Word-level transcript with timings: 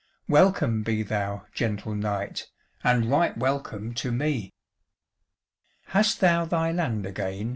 "Welcome 0.27 0.81
be 0.81 1.03
thou, 1.03 1.45
gentle 1.53 1.93
knight, 1.93 2.47
And 2.83 3.05
right 3.11 3.37
welcome 3.37 3.93
to 3.93 4.11
me." 4.11 4.51
"Hast 5.89 6.21
thou 6.21 6.43
thy 6.43 6.71
land 6.71 7.05
again?" 7.05 7.49